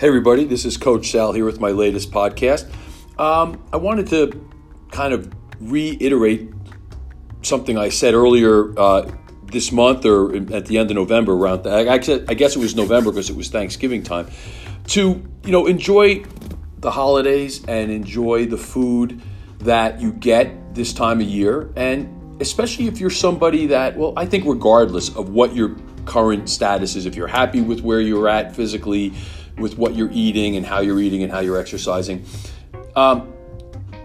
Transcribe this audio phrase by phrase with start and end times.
[0.00, 2.66] Hey, everybody, this is Coach Sal here with my latest podcast.
[3.20, 4.48] Um, I wanted to
[4.90, 5.30] kind of
[5.60, 6.50] reiterate
[7.42, 9.10] something I said earlier uh,
[9.52, 11.86] this month or at the end of November around that.
[11.86, 14.28] I guess it was November because it was Thanksgiving time.
[14.86, 16.24] To, you know, enjoy
[16.78, 19.20] the holidays and enjoy the food
[19.58, 21.74] that you get this time of year.
[21.76, 25.76] And especially if you're somebody that, well, I think regardless of what your
[26.06, 29.12] current status is, if you're happy with where you're at physically,
[29.60, 32.24] with what you're eating and how you're eating and how you're exercising.
[32.96, 33.32] Um,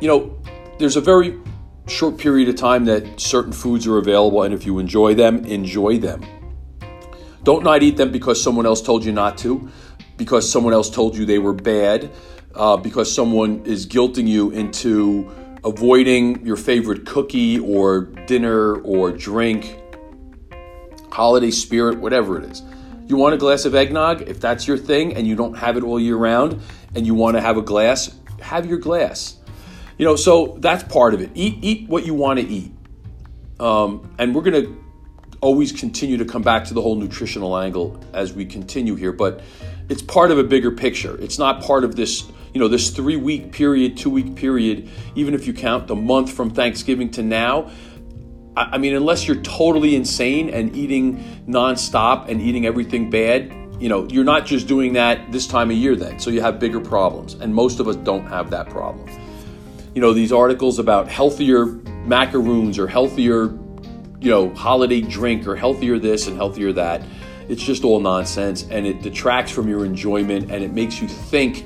[0.00, 0.36] you know,
[0.78, 1.38] there's a very
[1.86, 5.98] short period of time that certain foods are available, and if you enjoy them, enjoy
[5.98, 6.24] them.
[7.42, 9.68] Don't not eat them because someone else told you not to,
[10.16, 12.10] because someone else told you they were bad,
[12.54, 15.30] uh, because someone is guilting you into
[15.64, 19.78] avoiding your favorite cookie or dinner or drink,
[21.10, 22.62] holiday spirit, whatever it is.
[23.06, 24.22] You want a glass of eggnog?
[24.22, 26.62] If that's your thing and you don't have it all year round
[26.94, 29.36] and you want to have a glass, have your glass.
[29.98, 31.30] You know, so that's part of it.
[31.34, 32.72] Eat, eat what you want to eat.
[33.60, 34.84] Um, and we're going to
[35.42, 39.42] always continue to come back to the whole nutritional angle as we continue here, but
[39.90, 41.20] it's part of a bigger picture.
[41.20, 45.34] It's not part of this, you know, this three week period, two week period, even
[45.34, 47.70] if you count the month from Thanksgiving to now
[48.56, 54.06] I mean, unless you're totally insane and eating nonstop and eating everything bad, you know,
[54.08, 56.20] you're not just doing that this time of year then.
[56.20, 57.34] So you have bigger problems.
[57.34, 59.08] And most of us don't have that problem.
[59.94, 61.66] You know, these articles about healthier
[62.06, 63.46] macaroons or healthier,
[64.20, 67.02] you know, holiday drink or healthier this and healthier that.
[67.48, 71.64] It's just all nonsense and it detracts from your enjoyment and it makes you think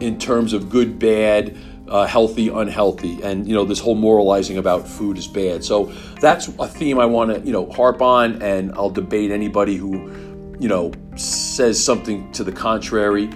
[0.00, 1.56] in terms of good, bad,
[1.88, 5.64] uh, healthy, unhealthy, and you know this whole moralizing about food is bad.
[5.64, 5.86] So
[6.20, 10.10] that's a theme I want to you know harp on, and I'll debate anybody who
[10.58, 13.30] you know says something to the contrary.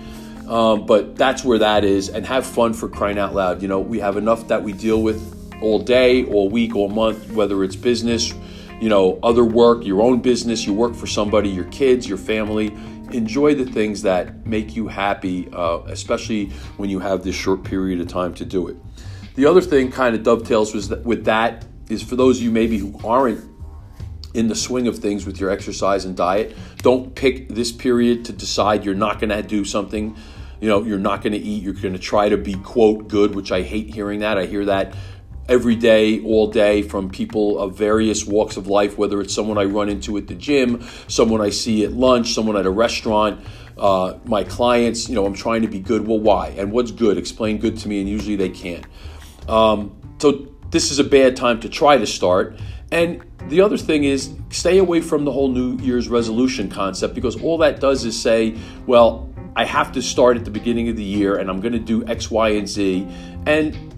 [0.49, 3.63] Um, but that's where that is, and have fun for crying out loud.
[3.63, 7.31] You know we have enough that we deal with all day, all week, all month,
[7.33, 8.33] whether it's business,
[8.81, 12.75] you know, other work, your own business, you work for somebody, your kids, your family
[13.15, 18.01] enjoy the things that make you happy, uh, especially when you have this short period
[18.01, 18.77] of time to do it.
[19.35, 22.51] The other thing kind of dovetails was that with that is for those of you
[22.51, 23.45] maybe who aren't
[24.35, 28.33] in the swing of things with your exercise and diet, don't pick this period to
[28.33, 30.17] decide you're not going to do something.
[30.61, 31.63] You know, you're not going to eat.
[31.63, 34.39] You're going to try to be quote good, which I hate hearing that.
[34.39, 34.95] I hear that
[35.51, 39.65] every day, all day, from people of various walks of life, whether it's someone I
[39.65, 43.45] run into at the gym, someone I see at lunch, someone at a restaurant,
[43.77, 46.07] uh, my clients, you know, I'm trying to be good.
[46.07, 46.49] Well, why?
[46.57, 47.19] And what's good?
[47.19, 48.87] Explain good to me, and usually they can't.
[49.49, 52.57] Um, so this is a bad time to try to start.
[52.93, 57.41] And the other thing is stay away from the whole New Year's resolution concept because
[57.43, 58.57] all that does is say,
[58.87, 61.79] well, I have to start at the beginning of the year and I'm going to
[61.79, 63.07] do X, Y, and Z.
[63.47, 63.90] And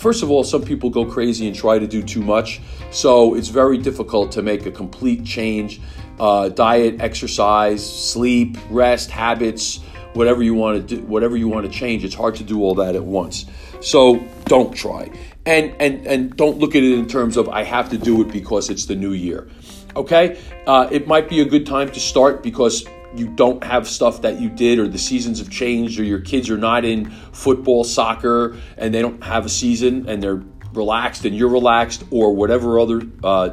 [0.00, 3.48] First of all, some people go crazy and try to do too much, so it's
[3.48, 5.78] very difficult to make a complete change.
[6.18, 9.80] Uh, diet, exercise, sleep, rest, habits,
[10.14, 12.02] whatever you want to do, whatever you want to change.
[12.02, 13.44] It's hard to do all that at once.
[13.82, 15.10] So don't try,
[15.44, 18.32] and and and don't look at it in terms of I have to do it
[18.32, 19.50] because it's the new year.
[19.96, 24.22] Okay, uh, it might be a good time to start because you don't have stuff
[24.22, 27.84] that you did or the seasons have changed or your kids are not in football,
[27.84, 32.78] soccer, and they don't have a season and they're relaxed and you're relaxed or whatever
[32.78, 33.50] other uh,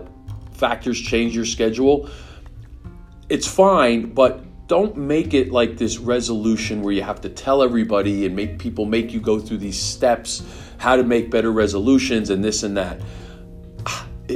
[0.52, 2.10] factors change your schedule,
[3.30, 8.26] it's fine, but don't make it like this resolution where you have to tell everybody
[8.26, 10.44] and make people make you go through these steps,
[10.78, 13.02] how to make better resolutions and this and that.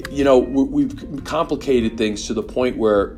[0.10, 3.18] You know, we've complicated things to the point where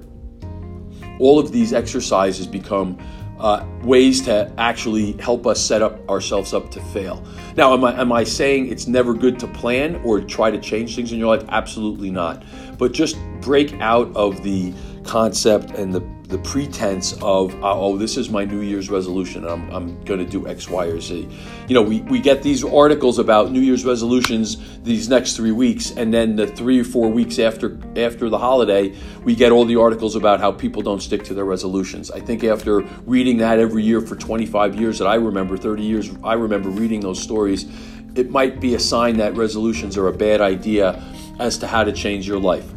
[1.20, 2.98] all of these exercises become
[3.40, 7.24] uh, ways to actually help us set up ourselves up to fail.
[7.58, 10.96] Now, am I, am I saying it's never good to plan or try to change
[10.96, 11.46] things in your life?
[11.50, 12.44] Absolutely not.
[12.78, 14.74] But just break out of the
[15.06, 19.46] concept and the the pretense of uh, oh this is my new year's resolution.
[19.46, 21.28] I'm, I'm going to do x y or z.
[21.68, 25.92] You know we, we get these articles about new year's resolutions these next three weeks
[25.92, 29.76] and then the three or four weeks after after the holiday we get all the
[29.76, 32.10] articles about how people don't stick to their resolutions.
[32.10, 36.10] I think after reading that every year for 25 years that i remember 30 years
[36.24, 37.66] i remember reading those stories
[38.16, 41.04] it might be a sign that resolutions are a bad idea
[41.40, 42.74] as to how to change your life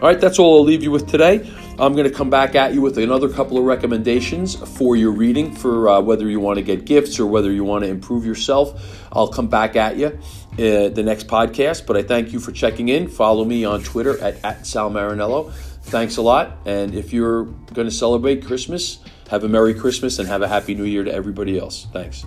[0.00, 1.50] all right that's all i'll leave you with today
[1.80, 5.54] I'm going to come back at you with another couple of recommendations for your reading
[5.54, 9.08] for uh, whether you want to get gifts or whether you want to improve yourself.
[9.10, 12.90] I'll come back at you uh, the next podcast, but I thank you for checking
[12.90, 13.08] in.
[13.08, 15.52] Follow me on Twitter at, at Sal Marinello.
[15.84, 16.58] Thanks a lot.
[16.66, 18.98] And if you're going to celebrate Christmas,
[19.30, 21.86] Have a Merry Christmas and have a Happy New Year to everybody else.
[21.94, 22.26] Thanks.